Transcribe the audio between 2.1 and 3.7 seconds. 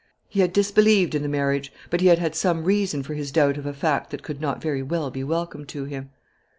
had some reason for his doubt of